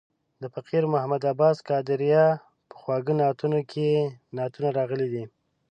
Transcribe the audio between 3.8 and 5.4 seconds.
یې نعتونه راغلي دي.